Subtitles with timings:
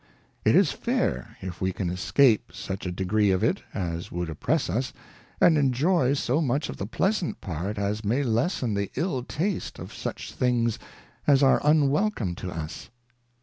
[0.43, 4.67] It is fair, if we can escape such a degree of it as would oppress
[4.67, 4.93] us,
[5.39, 9.93] and enjoy so much of the pleasant part as may lessen the ill taste of
[9.93, 10.79] such things
[11.27, 12.89] as are unwelcome to us.